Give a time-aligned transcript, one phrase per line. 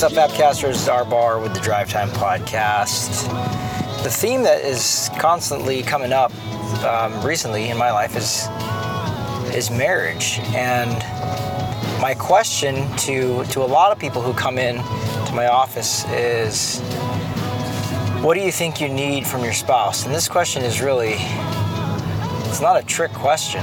[0.00, 0.90] What's up, Fabcasters?
[0.90, 3.30] Our bar with the Drive Time podcast.
[4.02, 6.32] The theme that is constantly coming up
[6.82, 8.48] um, recently in my life is
[9.54, 10.90] is marriage, and
[12.00, 16.80] my question to to a lot of people who come in to my office is,
[18.22, 20.06] what do you think you need from your spouse?
[20.06, 21.16] And this question is really
[22.48, 23.62] it's not a trick question,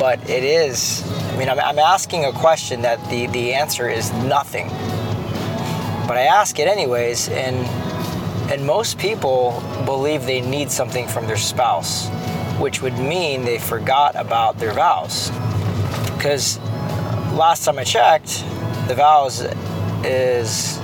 [0.00, 1.04] but it is.
[1.30, 4.68] I mean, I'm, I'm asking a question that the, the answer is nothing.
[6.06, 7.56] But I ask it anyways, and
[8.50, 12.08] and most people believe they need something from their spouse,
[12.60, 15.30] which would mean they forgot about their vows.
[16.14, 16.58] Because
[17.32, 18.44] last time I checked,
[18.86, 19.40] the vows
[20.04, 20.78] is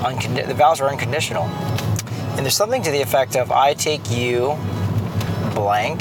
[0.00, 1.44] uncondi- the vows are unconditional.
[1.44, 4.56] And there's something to the effect of I take you
[5.54, 6.00] blank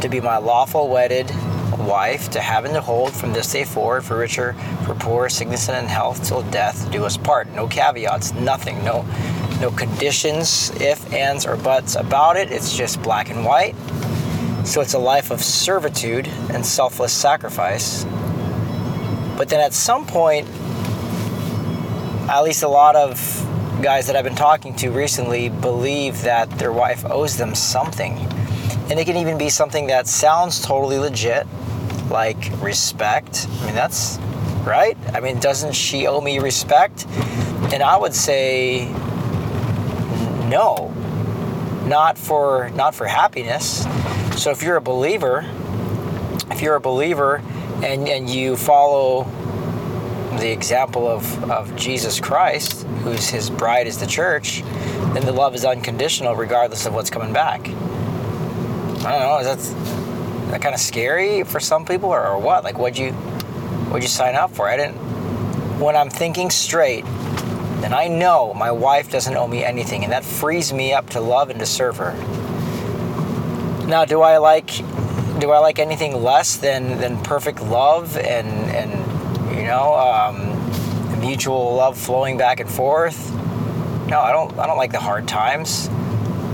[0.00, 1.30] to be my lawful wedded
[1.78, 5.68] wife to have and to hold from this day forward for richer, for poor, sickness
[5.68, 7.48] and health till death do us part.
[7.54, 9.04] No caveats, nothing, no
[9.60, 12.52] no conditions, if, ands, or buts about it.
[12.52, 13.74] It's just black and white.
[14.64, 18.04] So it's a life of servitude and selfless sacrifice.
[19.36, 20.46] But then at some point,
[22.28, 23.18] at least a lot of
[23.82, 28.16] guys that I've been talking to recently believe that their wife owes them something.
[28.90, 31.46] And it can even be something that sounds totally legit,
[32.10, 33.46] like respect.
[33.48, 34.18] I mean, that's
[34.64, 34.96] right.
[35.14, 37.06] I mean, doesn't she owe me respect?
[37.72, 38.88] And I would say
[40.48, 40.92] no.
[41.86, 43.86] Not for not for happiness.
[44.36, 45.46] So if you're a believer,
[46.50, 47.42] if you're a believer
[47.82, 49.24] and, and you follow
[50.38, 54.62] the example of, of Jesus Christ, who's his bride is the church,
[55.12, 57.68] then the love is unconditional regardless of what's coming back.
[57.68, 59.46] I don't know, is
[60.50, 62.64] that, kind of scary for some people or, or what?
[62.64, 64.68] Like what'd you what'd you sign up for?
[64.68, 64.96] I didn't
[65.78, 67.04] when I'm thinking straight,
[67.80, 71.20] then I know my wife doesn't owe me anything, and that frees me up to
[71.20, 72.12] love and to serve her.
[73.86, 74.70] Now, do I like
[75.38, 81.74] do I like anything less than than perfect love and and you know um, mutual
[81.74, 83.32] love flowing back and forth?
[84.08, 84.58] No, I don't.
[84.58, 85.88] I don't like the hard times,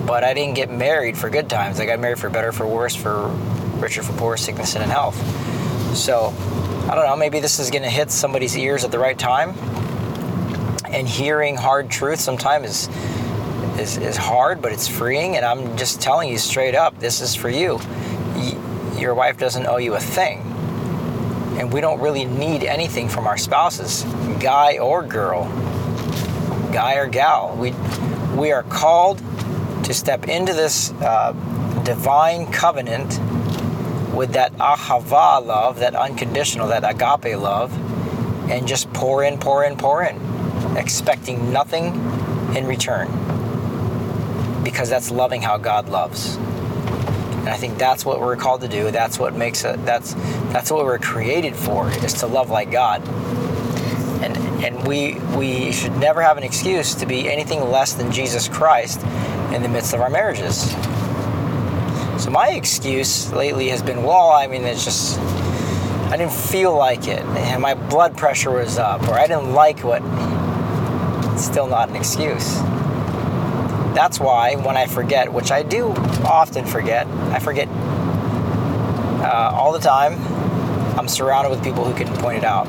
[0.06, 1.80] but I didn't get married for good times.
[1.80, 3.28] I got married for better, for worse, for
[3.80, 5.16] richer, for poor, sickness, and in health.
[5.96, 6.34] So,
[6.90, 7.16] I don't know.
[7.16, 9.54] Maybe this is going to hit somebody's ears at the right time
[10.94, 12.88] and hearing hard truth sometimes is,
[13.80, 15.36] is, is hard, but it's freeing.
[15.36, 17.80] And I'm just telling you straight up, this is for you.
[18.36, 18.56] Y-
[18.98, 20.38] your wife doesn't owe you a thing.
[21.58, 24.04] And we don't really need anything from our spouses,
[24.40, 25.44] guy or girl,
[26.72, 27.56] guy or gal.
[27.56, 27.72] We,
[28.36, 29.18] we are called
[29.84, 31.32] to step into this uh,
[31.84, 33.18] divine covenant
[34.14, 37.72] with that ahava love, that unconditional, that agape love,
[38.50, 41.86] and just pour in, pour in, pour in expecting nothing
[42.56, 43.08] in return
[44.62, 46.36] because that's loving how God loves.
[46.36, 48.90] And I think that's what we're called to do.
[48.90, 50.14] That's what makes it that's
[50.50, 53.06] that's what we're created for is to love like God.
[54.22, 58.48] And and we we should never have an excuse to be anything less than Jesus
[58.48, 59.02] Christ
[59.52, 60.74] in the midst of our marriages.
[62.18, 67.08] So my excuse lately has been, well, I mean, it's just I didn't feel like
[67.08, 70.00] it, and my blood pressure was up, or I didn't like what
[71.34, 72.54] it's still not an excuse.
[73.94, 75.88] That's why when I forget, which I do
[76.24, 80.14] often forget, I forget uh, all the time,
[80.96, 82.66] I'm surrounded with people who can point it out.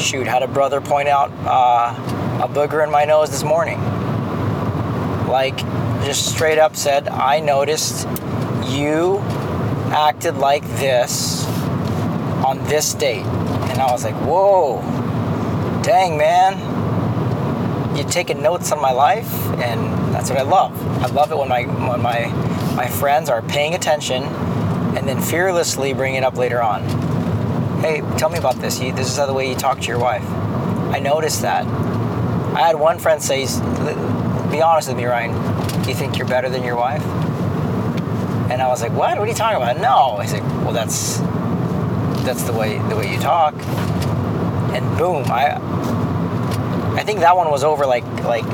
[0.00, 1.94] Shoot, had a brother point out uh,
[2.42, 3.78] a booger in my nose this morning.
[5.26, 5.60] Like,
[6.04, 8.08] just straight up said, I noticed
[8.66, 9.18] you
[9.92, 11.46] acted like this
[12.44, 13.24] on this date.
[13.26, 14.82] And I was like, whoa,
[15.82, 16.60] dang, man
[17.96, 20.72] You're taking notes on my life, and that's what I love.
[21.02, 22.26] I love it when my when my
[22.76, 26.84] my friends are paying attention, and then fearlessly bring it up later on.
[27.80, 28.80] Hey, tell me about this.
[28.80, 30.24] You, this is the way you talk to your wife.
[30.94, 31.66] I noticed that.
[32.54, 33.46] I had one friend say,
[34.50, 35.57] "Be honest with me, Ryan.
[35.88, 37.02] You think you're better than your wife?"
[38.50, 39.18] And I was like, "What?
[39.18, 40.18] What are you talking about?" No.
[40.20, 41.18] He's like, "Well, that's
[42.24, 43.54] that's the way the way you talk."
[44.74, 45.58] And boom, I
[46.98, 48.44] I think that one was over like like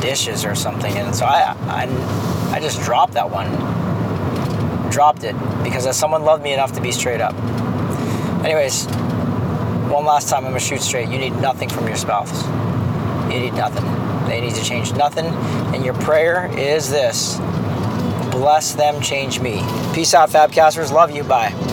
[0.00, 3.50] dishes or something, and so I I, I just dropped that one.
[4.90, 5.34] Dropped it
[5.64, 7.34] because someone loved me enough to be straight up.
[8.44, 8.86] Anyways,
[9.88, 11.08] one last time I'm gonna shoot straight.
[11.08, 12.44] You need nothing from your spouse.
[13.32, 13.84] You need nothing.
[14.28, 15.26] They need to change nothing.
[15.74, 17.38] And your prayer is this
[18.30, 19.62] bless them, change me.
[19.94, 20.90] Peace out, Fabcasters.
[20.90, 21.22] Love you.
[21.22, 21.71] Bye.